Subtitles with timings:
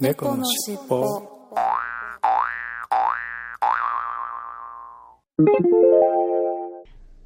[0.00, 1.04] 猫のしっぽ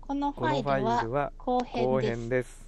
[0.01, 2.67] このファァイルは後後編です。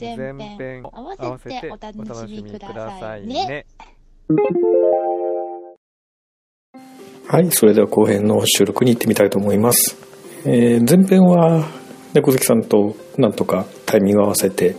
[0.00, 3.46] 前編合わせてお楽しみくださいね。
[3.46, 3.66] ね。
[7.28, 9.96] はいそれでは後編の収録に行ってみたいと思います、
[10.44, 11.64] えー前編は
[12.14, 14.74] 猫好きさんとなんとかタイミング合わせて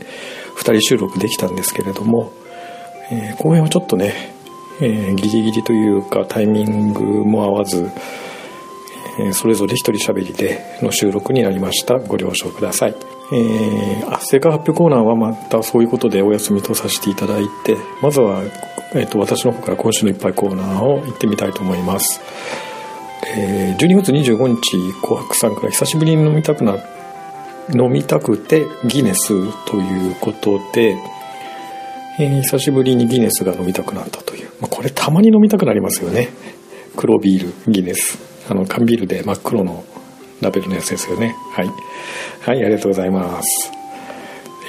[0.57, 2.33] 2人収録できたんですけれども、
[3.11, 4.36] えー後編はちょっとね、
[4.81, 7.89] えーギリギリというかタイミングも合わず、
[9.19, 11.97] えーそれぞれ一人喋りでの収録になりました。
[11.97, 12.95] ご了承ください。
[13.29, 18.41] えー、あ正解発表コーナーはまたそういうことでお休みとさせていただいてまずは、
[18.93, 22.21] えー、と私の方から今週のいっぱいコーナーを行ってみたいと思います、
[23.35, 26.77] えー12月25日紅白さんから久しぶりに飲みたくな
[27.73, 29.27] 飲みたくてギネス
[29.65, 30.97] ということで、
[32.19, 36.29] えー久しぶりにギネスが飲みたくなったと、ま、これたまに飲みたくなりますよね。
[36.95, 38.17] 黒ビールギネス。
[38.49, 39.83] あの缶ビールで真っ黒の
[40.41, 41.35] ラベルのやつですよね。
[41.51, 41.67] はい。
[41.67, 43.71] はいありがとうございます。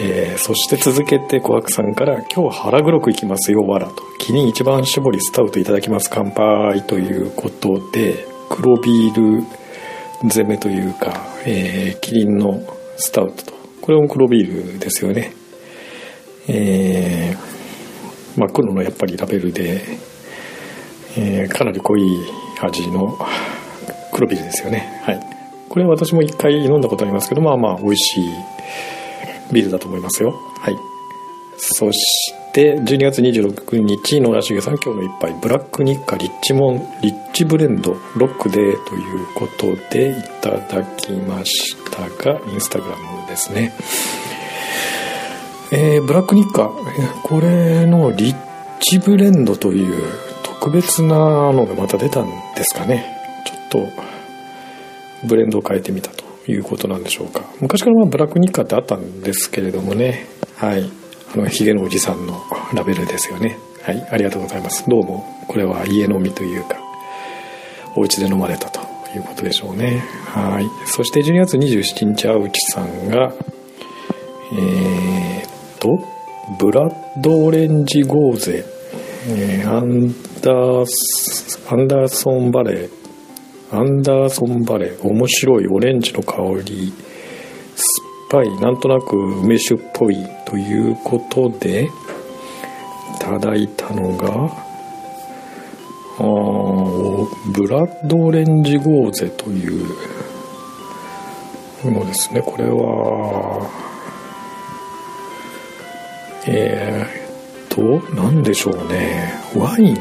[0.01, 9.45] えーそして続けて琥珀さんから「今日腹黒くいきますよわら」と「キリン一番搾りスタウトいただきます乾杯」ということで黒ビール
[10.23, 12.63] 攻めというか、えーキリンの
[12.97, 13.53] スタウトと。
[13.81, 15.33] これも黒ビールですよね。
[16.49, 17.48] えー
[18.39, 19.83] 真っ黒のやっぱりラベルで、
[21.17, 22.03] えーかなり濃い
[22.61, 23.19] 味の
[24.13, 25.03] 黒ビールですよね。
[25.05, 25.21] はい。
[25.69, 28.29] これは私も一回飲んだことありますけどまあまあ美味しい
[29.53, 30.31] ビールだと思いますよ。
[30.61, 30.77] はい。
[31.57, 38.77] そして12月26日野田茂さん今日の一杯ブラックニッカリッチモンリッチブレンドロックでという
[39.35, 43.73] ことでいただきましたがインスタグラムですね。
[45.71, 48.37] えーブラックニッカえこれのリッ
[48.81, 50.03] チブレンドという
[50.43, 53.17] 特別なのがまた出たんですかね。
[53.45, 57.43] ちょっとブレンドを変えてみたということなんでしょうか。
[57.61, 60.27] 昔からまあブラックニッカってあったんですけれどもね。
[60.57, 60.91] はい。
[61.35, 63.59] あのヒゲのおじさんのラベルですよね。
[63.83, 64.09] はい。
[64.11, 64.89] ありがとうございます。
[64.89, 65.45] どうも。
[65.49, 66.77] これは家飲みというか
[67.95, 68.81] お家で飲まれたと
[69.15, 70.03] いうことでしょうね。
[70.27, 70.65] はい。
[70.87, 73.35] そして12月27日青内さんが
[74.51, 74.98] えー、
[75.97, 76.05] と
[76.61, 78.65] ブラッドオレンジゴーゼ、
[79.29, 80.09] えーアン
[80.43, 82.91] ダースアンダーソンバレー。
[83.71, 85.03] アンダーソンバレー。
[85.07, 86.93] 面白いオレンジの香り。
[88.31, 88.61] 酸っぱい。
[88.61, 90.17] なんとなく梅酒っぽい
[90.47, 91.89] ということでい
[93.19, 94.51] ただいたのが
[96.19, 99.85] あーブラッドオレンジゴーゼという
[101.85, 102.41] ものですね。
[102.41, 103.88] これは
[106.51, 109.35] えー、っと何でしょうね。
[109.55, 109.95] ワイン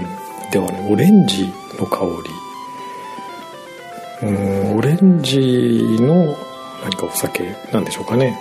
[0.51, 1.45] ではねオレンジ
[1.77, 2.05] の香
[4.21, 4.27] り。
[4.29, 5.37] うんオレンジ
[5.99, 6.35] の
[6.83, 8.37] 何かお酒なんでしょうかね。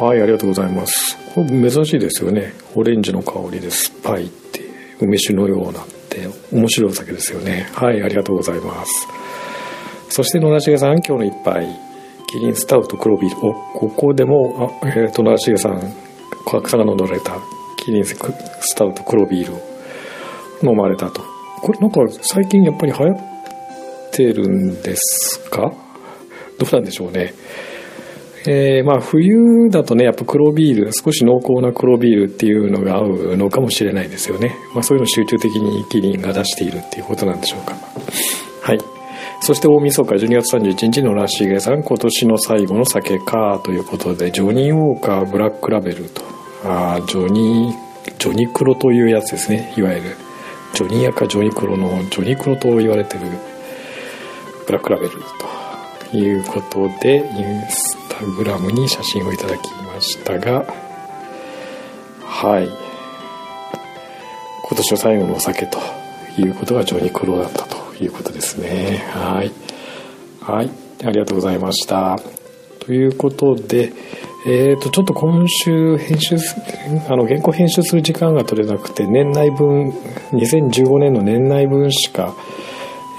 [0.00, 1.18] はいありがとうございます。
[1.34, 2.54] これ珍しいですよね。
[2.74, 4.62] オレンジの香りで酸っぱいって
[5.00, 7.68] 梅酒のようなって面白いお酒ですよね。
[7.74, 9.06] はいありがとうございます。
[10.08, 11.88] そして野田茂さん今日の一杯。
[12.30, 16.07] キリンスタウト黒ビールおここでもあ、えー、野田茂さん
[16.48, 17.36] 小白さんが飲んだれた。
[17.76, 18.16] キリンス
[18.74, 19.60] タウト黒ビールを
[20.62, 21.22] 飲まれたと。
[21.60, 23.16] これなんか最近やっぱり流行っ
[24.12, 25.72] てるんですか？
[26.58, 27.34] どうなんでしょうね。
[28.46, 37.74] えーまあ冬だとねやっぱ黒ビール少し濃厚な黒ビールっていうのが合うのかもしれないですよね、まあ、そういうの集中的にキリンが出しているっていうことなんでしょうか。
[38.62, 38.78] はい。
[39.40, 46.37] そして大晦日12月31日のラッシーゲさん今年の最後の酒かということでジョニーウォーカーブラックラベルと。
[46.64, 49.72] あジョニージョニクロというやつですね。
[49.76, 50.16] いわゆる。
[50.74, 53.20] ジョニー赤ジョニクロのジョニクロと言われてる
[54.66, 55.10] ブラックラベル
[56.10, 60.66] ということでインスタグラムに写真をいただきましたが
[62.22, 62.68] はい。
[64.62, 65.78] 今年の最後のお酒と
[66.38, 69.02] いうことがジョニクロだったということですね。
[69.12, 69.50] はい。
[70.40, 70.70] はい。
[71.04, 72.20] ありがとうございました。
[72.80, 73.92] ということで
[74.46, 76.56] えー、とちょっと今週編集す
[77.08, 79.90] あの原稿編集する時間が取れなくて年内分
[80.30, 82.34] 2015年の年内分しか、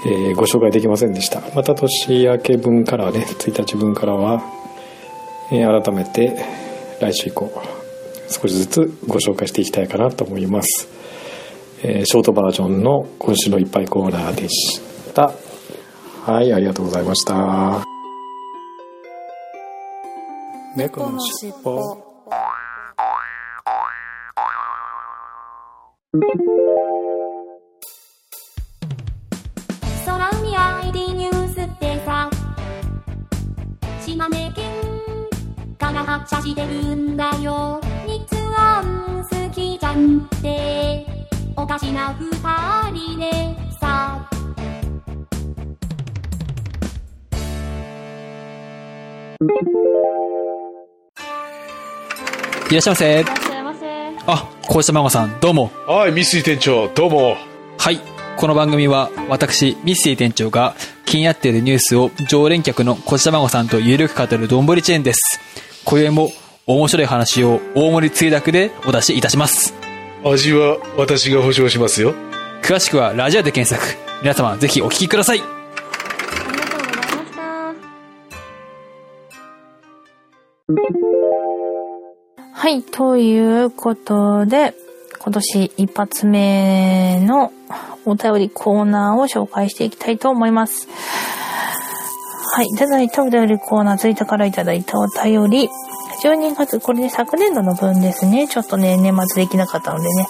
[0.06, 1.42] えーご紹介できませんでした。
[1.54, 4.42] また年明け分からね1日分からは、
[5.52, 6.42] えー改めて
[7.00, 7.52] 来週以降
[8.28, 10.88] 少しずつご紹介していきたいかなと思います、
[11.82, 14.80] えーショートバージョンの今週のいっぱいコーナーでし
[15.12, 15.32] た。
[16.24, 17.89] はいありがとうございました。
[20.76, 21.98] 猫のしっぽ
[30.06, 32.30] 空海 ID ニュースってさ。
[34.04, 34.64] 島根県
[35.76, 37.80] から発車してるんだよ。
[38.06, 38.20] 日
[38.56, 41.04] 安好きじゃんって。
[41.56, 42.30] おかしな二
[42.92, 43.30] 人で
[43.80, 44.30] さ。
[52.70, 53.20] いらっしゃいませ。
[53.20, 53.86] いらっしゃいませ。
[54.26, 55.72] あ、こうしたまごさん、どうも。
[55.88, 57.36] はい、三井店長、どうも。
[57.78, 58.00] はい。
[58.36, 65.40] この番組は、私、ミッシー店長が気になっているニュースを常連客のこちたまごさんとゆるく語るどんぶりチェーンです。
[65.84, 66.30] 今宵も
[66.66, 69.74] 面白い話を大盛りつゆだくでお出しいたします。
[70.24, 72.14] 味は私が保証しますよ。
[72.62, 73.98] 詳しくはラジオで検索。
[74.22, 75.40] 皆様ぜひお聞きください。
[75.40, 75.54] ありが
[76.66, 76.84] とうご
[80.74, 80.99] ざいました。
[82.60, 84.74] はい、ということで、
[85.18, 87.54] 今年一発目の
[88.04, 90.86] お便りコーナーを紹介していきたいと思います。
[92.54, 95.70] はい、いただいたお便りコーナー、ツイッターからいただいたお便り、
[96.22, 98.46] 12月、これね、昨年度の分ですね。
[98.46, 100.26] ちょっとね、年末できなかったのでね。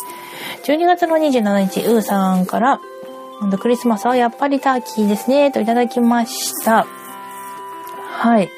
[0.62, 2.80] 12月の27日、うーさんから、
[3.58, 6.86] クリスマスはやっぱりターキーですね、といただきました。
[8.08, 8.48] はい。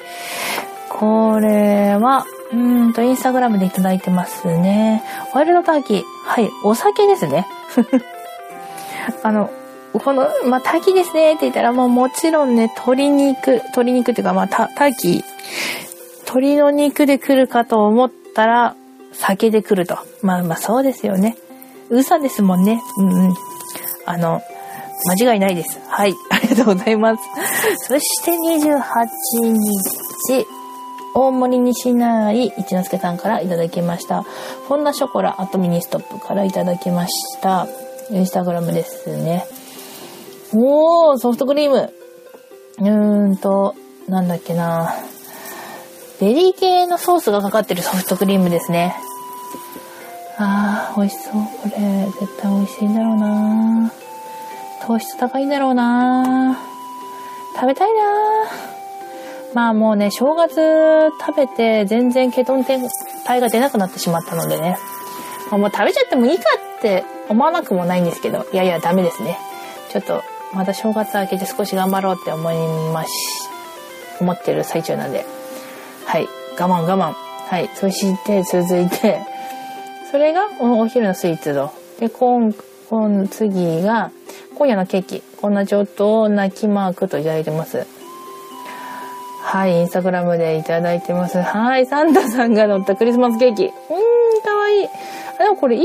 [0.91, 5.03] これは、うんと、インスタグラムでいただいてますね。
[5.35, 6.05] ワイルドターキー。
[6.25, 7.47] はい、お酒ですね。
[9.23, 9.51] あの、
[9.93, 15.25] この、まあ、ターキーですねって言ったら、もうもちろんね、鶏肉、鶏肉っていうか、まあ、ターキー、
[16.23, 18.75] 鶏の肉で来るかと思ったら、
[19.13, 19.99] 酒で来ると。
[20.23, 21.37] まあまあ、そうですよね。
[21.91, 22.83] うさですもんね。
[22.97, 23.35] うんうん。
[24.07, 24.41] あの、
[25.07, 25.79] 間違いないです。
[25.89, 26.15] はい。
[26.31, 27.23] ありがとうございます。
[27.77, 29.07] そして28
[29.43, 30.47] 日、
[31.15, 34.23] 大森西内一之輔さんからいただきました。
[34.23, 37.67] フォンダンショコラ at ミニストップからいただきました。
[38.11, 39.47] インスタグラムですね。
[40.55, 41.93] おー、ソフトクリーム。
[42.79, 43.75] うーんと、
[44.09, 44.95] なんだっけな。
[46.21, 48.97] ベリー系のソースがかかってるソフトクリームですね。
[50.39, 51.33] あー、美味しそう。
[51.33, 53.93] これ、絶対美味しいんだろうな
[54.87, 56.59] 糖質高いんだろうな
[57.55, 58.72] 食べたいな
[59.55, 64.79] まあもうね、正月食べて全然ケトン体が出なくなってしまったのでね。
[65.51, 66.45] まあもう食べちゃってもいいか
[66.79, 69.39] って思わなくもないんですけど、いやいやダメですね。
[69.91, 70.23] ちょっと、
[70.55, 72.55] また正月明けて少し頑張ろうって思い
[72.93, 73.11] まし、
[74.21, 75.27] 思ってる最中なんで。
[76.07, 76.29] はい。
[76.59, 77.13] 我慢我慢。
[77.49, 77.69] はい。
[77.75, 79.21] そして続いて、
[80.11, 81.73] それがお昼のスイーツと。
[82.01, 82.55] で、今、
[82.89, 84.11] 今次が、
[84.55, 85.23] 今夜のケーキ。
[85.41, 87.87] こんなちょっと泣きマークといただいてます。
[89.45, 91.39] はい、インスタグラムでいただいてます。
[91.39, 93.65] はい、サンタさんが乗ったクリスマスケーキ。
[93.65, 93.73] うーん、
[94.43, 94.89] かわいい。
[95.39, 95.85] あ、でもこれ、いっ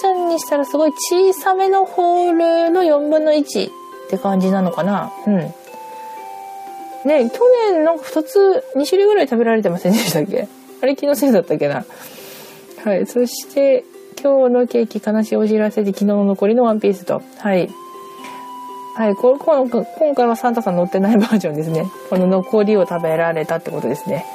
[0.00, 3.72] ちゃんにしたらすごい小さめのホールの4分の1っ
[4.10, 5.10] て感じなのかな。
[5.26, 5.36] うん。
[5.36, 7.40] ね、去
[7.72, 10.46] 年なんか2つ、2種類ぐらい食べられてませんでしたっけ？
[10.80, 11.84] あれ気のせいだったっけな？
[12.84, 13.84] はい、そして、
[14.22, 17.22] 今日のケーキ悲しいお知らせで昨日の残りのワンピースと。
[17.38, 17.70] はい。
[18.98, 21.88] はい、これ今今回はサンタさん乗ってないバージョンですね。
[22.10, 24.26] この残りを食べられたってことですね。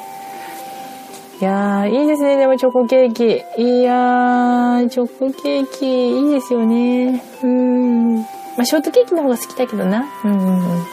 [1.42, 2.38] いやー、いいですね。
[2.38, 3.44] でもチョコケーキ。
[3.62, 7.22] いやー、チョコケーキ、いいですよね。
[7.44, 8.20] うん。
[8.20, 8.26] ま
[8.60, 10.06] あ、ショートケーキの方が好きだけどな。
[10.24, 10.84] うんうん。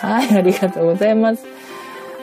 [0.00, 1.46] はい、ありがとうございます。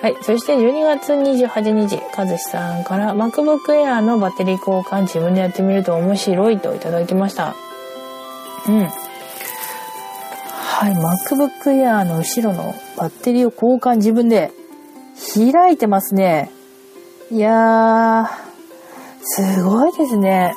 [0.01, 0.15] はい。
[0.23, 7.55] そして12月28日、かずしさんから MacBook Air のバッテリー交換自分でやってみると面白いといただきました。
[8.67, 9.04] うん。
[10.77, 10.93] はい。
[10.93, 14.51] MacBook Air の後ろのバッテリーを交換自分で
[15.33, 16.51] 開いてますね。
[17.31, 18.27] いやー、
[19.21, 20.53] すごいですね。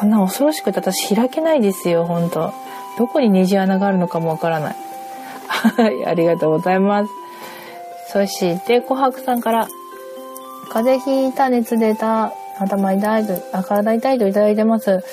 [0.00, 2.54] そんな恐ろしくて私開けないですよ、ほんと。
[2.96, 4.76] どこにネジ穴があるのかもわからない。
[5.46, 7.12] はい、ありがとうございます。
[8.12, 9.68] そして、琥珀さんから、
[10.70, 15.04] 風邪ひいた、熱出た、頭痛いと、体痛いといただいてます。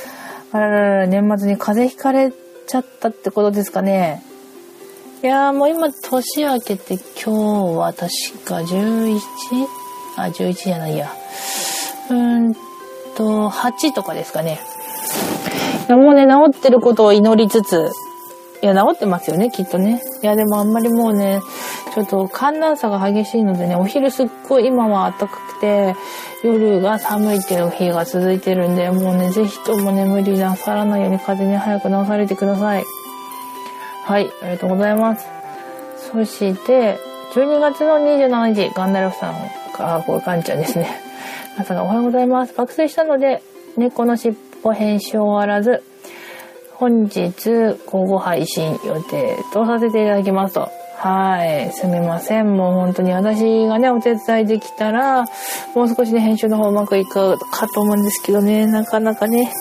[0.53, 2.31] あららら、年末に風邪ひかれ
[2.67, 4.23] ちゃったってことですかね。
[5.23, 7.31] いやーもう今年明けて今日
[7.77, 8.09] は確
[8.43, 9.19] か 11?
[10.17, 11.09] あ、11じゃないや。
[12.09, 12.53] うーん
[13.15, 14.59] と、8とかですかね。
[15.87, 17.91] いやもうね、治ってることを祈りつつ、
[18.61, 20.01] いや、治ってますよね、きっとね。
[20.21, 21.41] いや、でもあんまりもうね、
[21.93, 25.95] ちょっと寒暖差が激しいのでね、お昼すっごい今は暖かくて、
[26.43, 32.83] 夜が寒いっていう日が続いてるんで、もうね、ぜひともね、無理なさらないように風に早く治されてください。
[34.05, 35.27] はい、ありがとうございます。
[36.11, 36.97] そして、
[37.35, 39.33] 12月の27日、ガンダルフさん
[39.77, 40.89] が、これガンちゃんですね。
[41.53, 42.55] 皆さがおはようございます。
[42.55, 43.43] 爆睡したので、
[43.77, 45.83] 猫の尻尾編集終わらず、
[46.73, 47.29] 本日、
[47.85, 50.69] 午後配信予定とさせていただきますと。
[51.03, 51.73] はい。
[51.73, 52.55] すみません。
[52.55, 55.25] もう本当に私がね、お手伝いできたら、
[55.75, 59.51] もう少しね、編集の方うまくいくかと思うんですけどね、なかなかね、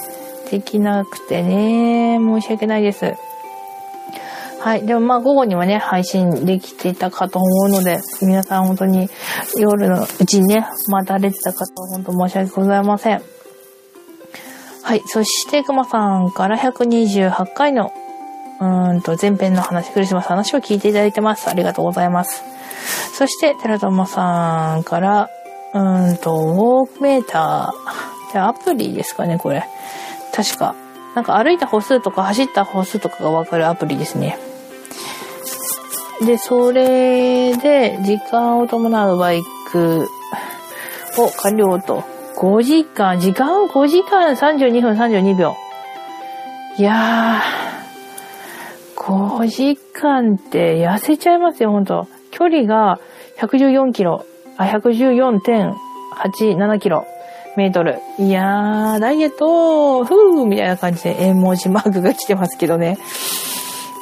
[0.52, 3.16] できなくてね、申し訳ないです。
[4.61, 4.87] はい。
[4.87, 9.11] でもまあ午後にはね、配信できていたかと思うので、皆さん本当に
[9.58, 13.22] 夜のうちにね、待たれてた方は本当申し訳ございません。
[14.84, 15.02] はい。
[15.06, 17.92] そして、くまさんから128回の、
[18.62, 21.50] うんと、前編の話、クリスマス話を聞いていただいてます。
[21.50, 22.45] ありがとうございます。
[23.12, 25.28] そして、寺友さんから、
[25.75, 28.33] うんと、ウォークメーター。
[28.33, 29.66] じゃアプリですかね、これ。
[30.33, 30.76] 確か。
[31.16, 34.38] なんか歩いた歩数とか走った歩数とかがわかるアプリですね。
[36.25, 39.42] で、それで、時間を伴うバイ
[39.73, 40.07] ク
[41.19, 42.04] を完了と。
[42.37, 45.57] 5時間、時間5時間32分32秒。
[46.78, 47.62] いやー、
[49.02, 52.09] 5時間って痩せちゃいますよ、ほんと。
[52.30, 52.99] 距離が
[53.38, 54.25] 114キロ、
[54.56, 57.04] あ、114.87キロ。
[57.54, 57.99] メートル。
[58.18, 62.97] いやー、ダイエットふーみたいな感じで絵文字マークが来てますけどね。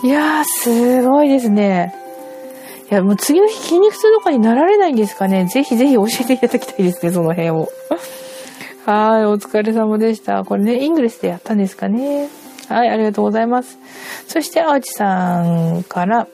[0.05, 1.93] いやー、すごいですね。
[2.91, 5.47] いや、もう次の日筋肉痛とかになられないんですかね。
[5.47, 7.69] ぜひぜひ教えていただきたいですね、その辺を。
[8.87, 10.45] はい、お疲れ様でした。
[10.45, 12.29] これね、イングレスでやったんですかね。
[12.71, 13.79] はい、ありがとうございます。
[14.29, 16.27] そして、アーチさんから、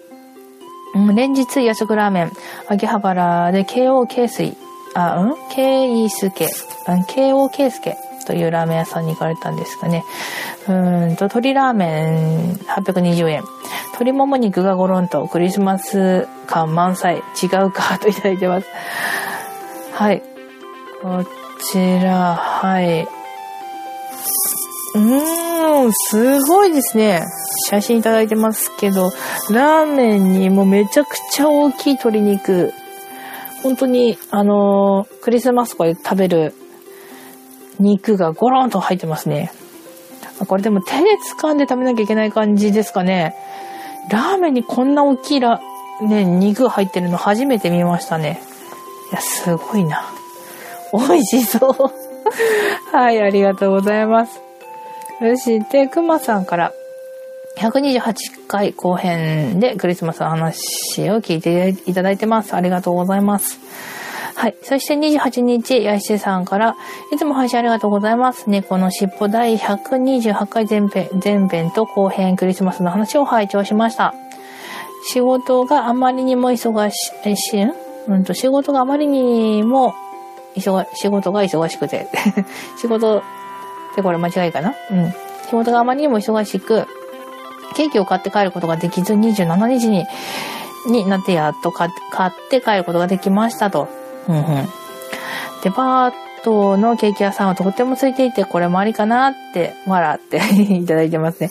[0.97, 2.33] ん連日夜食ラーメン、
[2.69, 4.57] 秋葉原で KO 慶水、
[4.95, 5.35] あ、うん？
[5.51, 6.47] 慶伊助、
[6.89, 10.05] うん KO 慶介というラーメン屋さんに行かれたんですかね。
[10.69, 13.43] うんと、鶏ラーメン820円。
[13.93, 17.17] 鶏もも肉がゴロンとクリスマス感満載。
[17.43, 18.67] 違うかといただいてます。
[19.93, 20.23] はい。
[21.03, 21.25] こ
[21.61, 23.07] ちら、はい。
[24.95, 27.23] うんーん、すごいですね。
[27.69, 29.11] 写真いただいてますけど、
[29.51, 32.73] ラーメンにもうめちゃくちゃ大きい鶏肉。
[33.63, 36.55] 本当に、あのークリスマスとかで食べる
[37.81, 39.53] 肉がゴロンと入ってますね。
[40.47, 41.05] これでも手で
[41.41, 43.35] 掴んで食べなきゃいけない感じですかね。
[44.11, 45.61] ラーメンにこんな大きいラ、
[46.03, 48.41] ね、肉入ってるの初めて見ましたね。
[49.11, 50.05] いや、すごいな。
[50.93, 52.97] 美味しそう。
[52.97, 54.46] はい、ありがとうございます。
[55.19, 56.73] そして、くまさんから、
[57.57, 62.55] 128回後編でクリスマスの話を聞いていただいてます。
[62.55, 63.59] ありがとうございます。
[64.35, 64.55] はい。
[64.63, 66.77] そして28日、やしさんから、
[67.11, 68.51] いつも配信ありがとうございます。
[68.51, 74.15] 猫のしっぽ第128回前編、前編と後編クリスマスの話を拝聴しました。
[75.09, 77.73] 仕事があまりにも忙し、えし、ん
[78.09, 79.95] うんと、仕事があまりにも、
[80.55, 82.07] 忙、仕事が忙しくて。
[82.77, 83.23] 仕事
[83.97, 84.75] ってこれ間違いかな？
[84.91, 85.13] うん。
[85.47, 86.87] 仕事があまりにも忙しく、
[87.75, 90.05] ケーキを買って帰ることができず、27日に、
[90.89, 93.89] になってやっと買買って帰ることができましたと。
[94.29, 94.45] うんうん。
[95.63, 96.13] デパー
[96.45, 100.41] トのケーキ屋さんはとっても空いていて、これもありかなって、笑って
[100.75, 101.51] いただいてますね。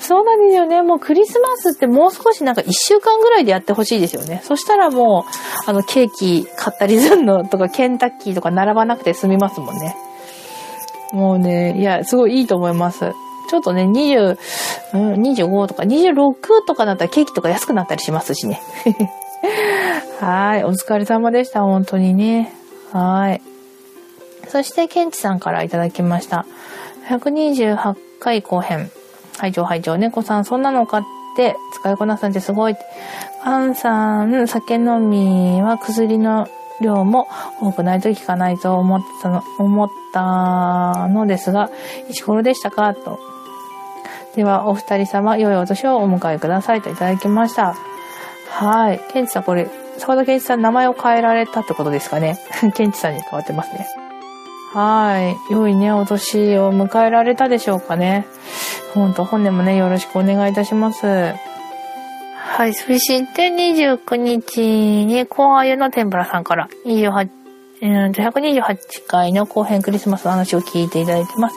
[0.00, 0.82] そうなんですよね。
[0.82, 4.40] もうクリスマスってもう少しなんか一週間ぐらいでやってほしいですよね。
[4.44, 9.96] そしたらもう、あの、ケーキ買ったりするのとか、ケンタッキーとか並ばなくて済みますもんね。
[11.12, 13.12] もうね、いや、すごいいいと思います。
[13.48, 14.38] ちょっとね、20、
[14.94, 18.60] うん、25とか26とかだったらケーキとか安くなったりしますしね。
[20.20, 20.64] はい。
[20.64, 21.62] お疲れ様でした。
[21.62, 22.52] 本当にね。
[22.92, 23.42] はい。
[24.48, 26.44] そして、ケンチさんからいただきました。
[27.08, 28.90] 128回後編。
[29.38, 31.04] 拝聴拝聴猫さん、そんなの買っ
[31.36, 32.76] て使いこなすなんてすごい。
[33.44, 36.48] パンさん、酒飲みは薬の
[36.80, 37.26] 量も
[37.60, 41.70] 多くないと効かないと思ったの、思ったのですが、
[42.08, 42.94] いつ頃でしたか？
[42.94, 43.18] と。
[44.36, 47.74] では、お二人様、良いお年をお迎えくださいといただきました。
[48.50, 49.00] はい。
[49.12, 49.68] ケンチさん、これ、
[49.98, 52.38] 沢田ケンチさん、名前を変えられたってことですかね？
[52.74, 53.86] ケンチさんに変わってますね。
[54.72, 55.52] はい。
[55.52, 58.26] 良いね、お年を迎えられたでしょうかね？
[58.94, 61.34] ほんと、本年もね、よろしくお願いいたします。
[62.58, 62.74] はい。
[62.74, 64.60] そして、29日
[65.06, 67.28] に、コアユの天ぷらさんから、28、
[67.82, 71.56] えーと、128回の後編クリスマスの話を聞いていただいてます。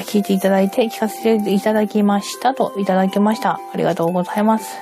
[0.00, 3.52] 聞いていただいて、聞かせていただきましたと、いただきました。
[3.72, 4.76] ありがとうございます。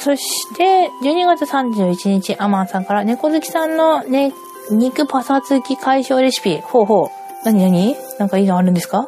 [0.00, 0.24] そし
[0.56, 4.32] て、12月31日、アマンさんから、猫好きさんのね、
[4.72, 6.58] 肉パサつき解消レシピ。
[6.58, 7.10] ほうほ
[7.44, 7.46] う。
[7.46, 9.06] なになになんかいいのあるんですか？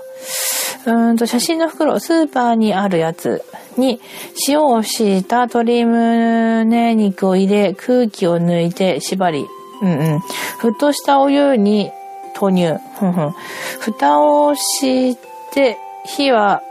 [0.87, 3.43] うーんと、写真の袋、スーパーにあるやつ
[3.77, 4.01] に、
[4.49, 9.47] 塩を敷いた鶏胸肉を入れ、空気を抜いて縛り、
[9.83, 10.17] うんうん。
[10.61, 11.91] 沸騰したお湯に
[12.35, 12.79] 投入。
[12.99, 13.35] ふんふん。
[13.81, 15.17] 蓋をし
[15.53, 16.63] て、火は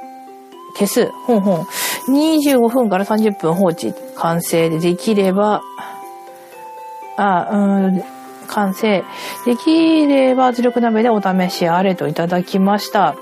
[0.73, 1.11] 消す。
[1.25, 1.61] ほんほん。
[2.09, 3.93] 25分から30分放置。
[4.15, 5.61] 完成でできれば、
[7.17, 8.03] あ、うん、
[8.47, 9.03] 完成。
[9.45, 13.15] できれば圧力鍋でお試しあれといただきました。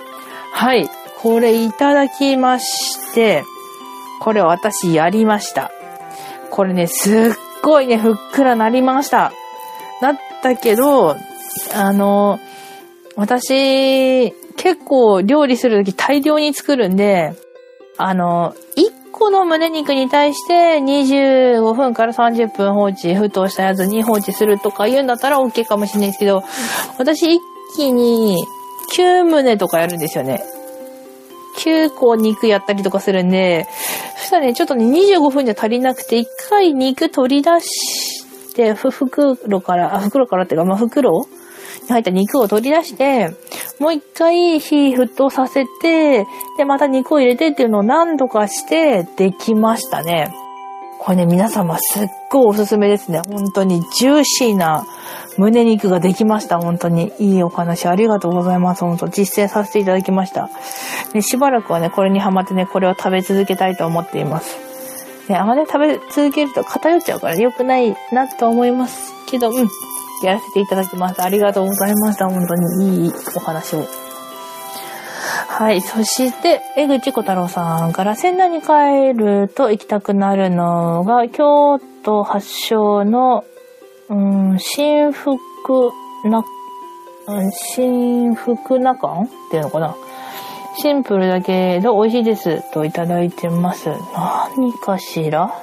[0.54, 0.90] はい。
[1.22, 3.44] これいただきまして、
[4.22, 5.72] これ私やりました。
[6.52, 7.14] これね、すっ
[7.64, 9.34] ごいね、ふっくらなりました。
[10.00, 11.16] なったけど、
[11.74, 12.40] あの、
[13.16, 17.34] 私、結構料理するとき大量に作るんで、
[17.98, 26.44] あの、1個の胸肉に対して25分から30分放置、沸騰したやつに放置するとか言うんだったら OK かもしれないですけど、
[27.00, 27.40] 私一
[27.76, 28.38] 気に
[28.96, 30.44] 9胸とかやるんですよね。
[31.58, 33.68] 9個肉やったりとかするんで、
[34.32, 41.28] たらね、ちょっとね、25分じゃ足りなくて、一回肉取り出して、ふ、袋から、あ、袋からっていうか、まあ、袋
[41.84, 43.30] に入った肉を取り出して、
[43.80, 46.26] もう一回火沸騰させて、
[46.58, 50.34] で、また肉を入れてっていうのを何度かしてできましたね。
[51.04, 53.22] これね、皆様すっごいおすすめですね。
[53.28, 54.86] 本当にジューシーな
[55.36, 56.60] 胸肉ができました。
[56.60, 58.86] 本当にいいお話ありがとうございます。
[58.86, 60.52] 本当実践させていただきました。
[61.16, 64.60] ね、しばらくはね、これにハマってね、これを食べ続けたいと思っています。
[65.28, 69.68] ね、あまり食べ続けると偏っちゃうから良くないなと思いますけど、うん。
[70.24, 71.24] やらせていただきます。
[71.24, 72.30] ありがとうございました。
[72.30, 74.11] 本当にいいお話を。
[75.62, 75.82] はい。
[75.82, 83.46] そして、江口小太郎さんから、仙台に帰ると行きたくなるのが、京都発祥の、
[84.10, 84.16] う
[84.56, 85.38] ん、新福
[86.26, 86.44] な、
[87.52, 89.96] 新福な感っていうのかな？
[90.80, 92.74] シンプルだけど美味しいです。
[92.74, 93.90] といただいてます。
[94.58, 95.54] 何かしら？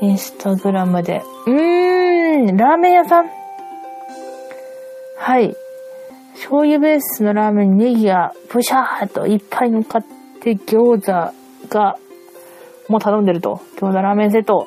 [0.00, 1.20] インスタグラムで。
[1.46, 3.30] うーん、ラーメン屋さん
[5.18, 5.54] はい。
[6.40, 10.04] 醤油ベースのラーメンにネギがブシャーといっぱい乗っかっ
[10.40, 11.96] て餃子が
[12.88, 13.60] もう頼んでると。
[13.76, 14.66] 餃子ラーメンセット。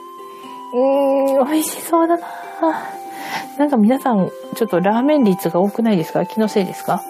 [0.74, 2.26] うーん、美味しそうだな
[3.58, 6.26] なんか皆さん、ちょっとラーメン率が多くないですか？
[6.26, 7.02] 気のせいですか？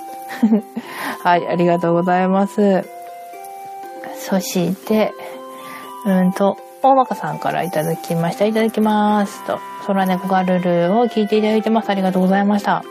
[1.23, 2.83] はい、ありがとうございます。
[4.15, 5.11] そして、
[6.05, 8.45] うんと、大まかさんからいただきました。
[8.45, 9.43] いただきます。
[9.45, 11.89] と、空猫がルルを聞いていただいてます。
[11.89, 12.83] ありがとうございました。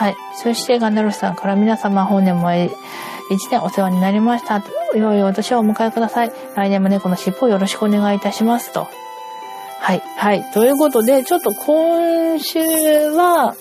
[0.00, 0.16] はい。
[0.32, 4.64] そして、ガンダルフさんから皆様、本年も一年お世話になりました。
[4.94, 6.32] 良いお年をお迎えください。
[6.56, 8.72] 来年も猫の尻尾をよろしくお願いいたします。
[8.72, 8.88] と。
[9.78, 10.02] はい。
[10.16, 10.42] はい。
[10.54, 12.60] ということで、ちょっと今週
[13.10, 13.54] は、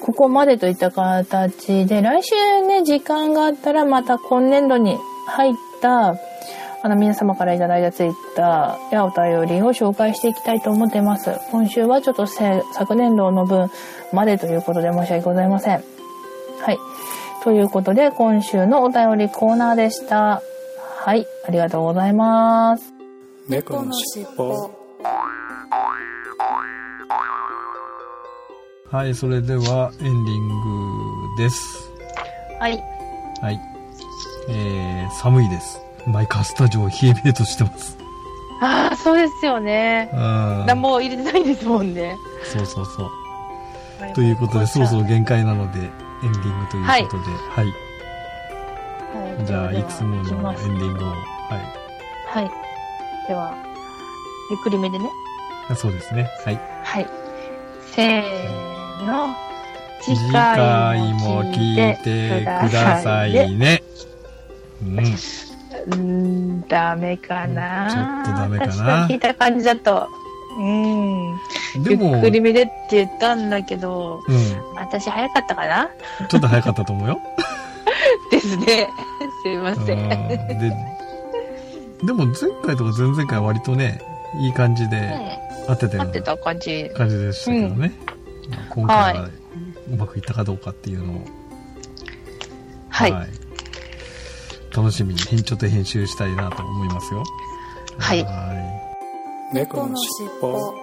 [0.00, 6.16] ここまでといった形で、来週ね、時間があったら、また今年度に入った、
[6.86, 11.32] あの、皆様からいただいたツイッターやお便りを紹介していきたいと思っています。
[11.50, 13.68] 今週はちょっとせ昨年度の分
[14.12, 15.82] までということで申し訳ございません。
[16.60, 16.78] はい。
[17.42, 20.42] ということで、今週のお便りコーナーでした。
[20.78, 21.26] はい。
[21.48, 22.94] ありがとうございます。
[23.48, 24.70] 猫のしっぽ。
[28.92, 31.90] はい、それではエンディングです。
[32.60, 32.80] はい。
[33.42, 33.60] はい。
[34.48, 35.85] えー、寒いです。
[36.06, 37.98] マイカースタジオ冷え冷えとしてます。
[38.60, 40.08] ああ、そうですよね。
[40.12, 40.18] うん。
[40.66, 42.16] 何も入れてないですもんね。
[42.44, 43.10] そうそうそう。
[44.14, 47.64] ということで、そろそろ限界なので、エンディングということで、はい。
[47.64, 47.86] はい
[49.44, 51.16] じゃあ、いつものエンディングを、は
[52.28, 52.50] はい。
[53.28, 53.54] では、
[54.50, 55.10] ゆっくりめでね。
[55.70, 55.76] い。
[55.76, 56.30] そうですね。
[56.44, 56.60] はい。
[56.82, 57.06] はい。
[57.94, 59.34] せーの。
[60.02, 63.82] 次回も聞いてくださいね。
[64.82, 65.04] うん。
[65.86, 70.08] うーん、ダメかなちょっとダメかな私が聞いた感じだと。
[70.58, 71.36] うん。
[71.82, 74.74] でも、ゆっくりめでって言ったんだけど、うん。
[74.76, 75.90] 私早かったかな？
[76.28, 77.20] ちょっと早かったと思うよ。
[78.30, 78.88] ですね。
[79.42, 79.98] すいません。
[79.98, 80.72] うんで、
[82.04, 84.00] でも前回とか前々回は割とね、
[84.40, 86.90] いい感じで当ててる合ってた感じ。
[86.94, 87.92] 感じでしたけどね。
[88.50, 89.28] まあ今回は
[89.92, 91.24] うまくいったかどうかっていうのを、
[92.88, 93.12] はい。
[94.76, 97.22] 楽しみに編ちょっと編集したいなと思いますよ。
[97.98, 98.52] はいは
[99.54, 100.52] 猫のしっぽ。
[100.52, 100.74] こ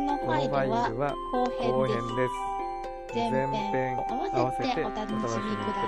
[0.00, 0.64] のファイルは
[0.96, 2.34] は後編後です編です。
[3.14, 4.00] 前前編編合
[4.32, 5.36] 合わせてお楽楽しみくくだ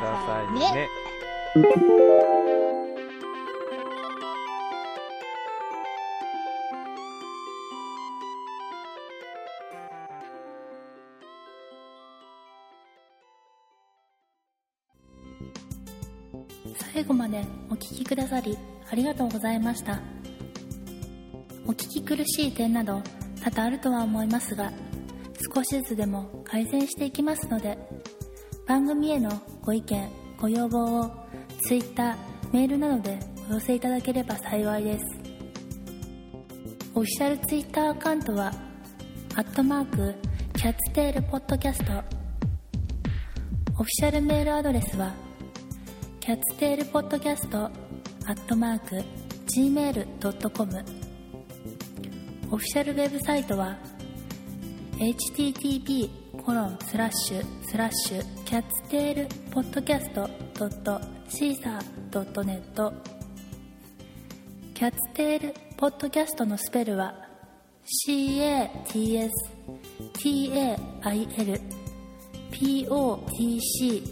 [0.05, 0.89] ださいさいねね。
[18.17, 18.57] くださり
[18.91, 20.01] ありがとうございました
[21.67, 23.03] お聞き苦しい点など
[23.45, 24.73] 多々あるとは思いますが
[25.55, 27.79] 少しずつでも改善していきますので
[28.67, 29.31] 番組への
[29.63, 31.11] ご意見ご要望を
[31.67, 32.17] Twitter、
[32.53, 33.19] メールなどで
[33.51, 35.05] お寄せいただければ幸いです。
[36.95, 38.53] オフィシャル Twitter アカウントは、
[39.35, 40.15] アットマーク、
[40.55, 41.93] キャッツテールポッドキャスト。
[43.79, 45.15] オフィシャルメールアドレスは、
[46.21, 47.71] キャッツテールポッドキャスト、
[48.29, 49.05] アットマーク、
[49.57, 50.85] gmail.com。
[52.51, 53.77] オフィシャルウェブサイトは、
[54.99, 56.11] http
[56.45, 62.93] コロンスラッシュスラッシュキャッツテールポッドキャストドットシーサードットネット
[64.75, 67.15] キャッツテールポッドキャストのスペルは
[68.09, 69.31] CATS
[70.15, 71.61] TAIL
[72.51, 74.03] POTCAST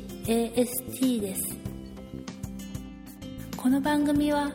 [1.20, 1.63] です
[3.64, 4.52] この番組は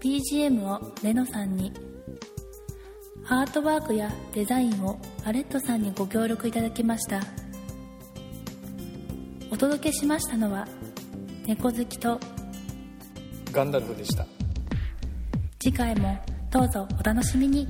[0.00, 1.72] BGM をレノさんに
[3.28, 7.20] アートワークやデザインをアレットさんにご協力いただきました。
[9.52, 10.66] お届けしましたのは
[11.46, 12.18] 猫好きと
[13.52, 14.26] ガンダルフでした。
[15.60, 16.18] 次回も
[16.50, 17.68] どうぞお楽しみに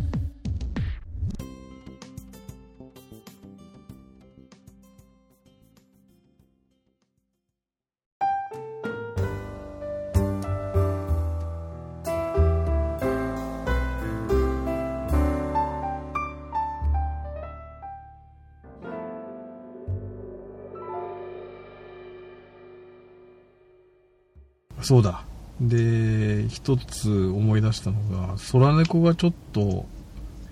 [24.89, 25.21] そうだ。
[25.61, 29.85] で、一つ思い出したのが、空猫がちょっと、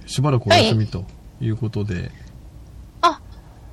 [0.04, 1.06] しばらくお休みと
[1.40, 2.10] いうことで、
[3.00, 3.18] あ、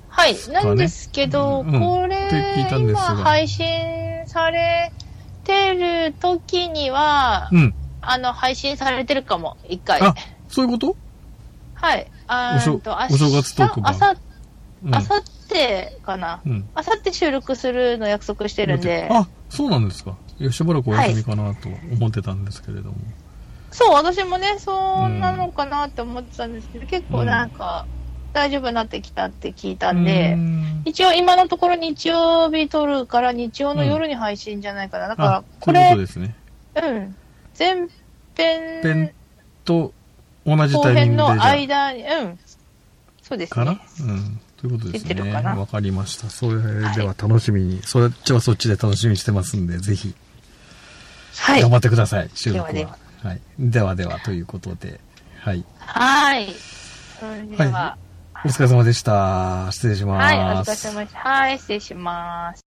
[0.08, 0.36] はい。
[0.36, 3.66] かねなんですけど、うんこれ、今配信
[4.26, 4.94] され
[5.44, 7.74] てる時には、うん。
[8.00, 10.00] あの、配信されてるかも、一回。
[10.02, 10.16] あ、
[10.48, 10.96] そういうこと？
[11.74, 12.10] はい。
[12.28, 14.16] あおとお正月特番あさ、
[14.86, 16.40] うんあさってかな。
[16.46, 16.70] うん。
[16.74, 19.10] あさって収録するの約束してるんで。
[19.12, 20.16] あ、そうなんですか。
[20.52, 22.96] しばらくお休みかなと思ってたんですけれども。
[23.72, 27.86] そう、私もね、そんなのかなって思ってたんですけど、結構なんか、
[28.34, 35.08] 大丈夫になってきたって聞いたんで、うん一応今のところ日曜日撮るから日曜の夜に配信じゃないかな。
[35.08, 36.36] だからあ、、こそういうね。
[36.76, 37.16] うん。
[37.58, 37.88] 前
[38.36, 39.14] 編編
[39.64, 39.94] と
[40.46, 42.40] 同じ後タイミン編のグでじゃあ間に、うん。
[43.22, 43.74] そうですかな？
[43.74, 43.80] ね。
[44.02, 44.40] うん。
[44.64, 45.34] ということですね。
[45.34, 46.30] わかりました。
[46.30, 46.62] それ
[46.96, 50.16] では楽しみに、そっちはそっちで楽しみにしてますんで、ぜひ、
[51.36, 52.72] はい頑張ってください、収録は。
[52.72, 53.42] でははい。
[53.60, 55.02] ではでは、ということで、
[55.42, 55.66] はい。
[55.80, 56.48] はい。
[57.20, 57.98] それでは、
[58.46, 59.68] お疲れ様でした。
[59.72, 60.34] 失礼します。
[60.34, 61.16] はい、お疲れ様です。
[61.18, 62.62] はい、失礼します。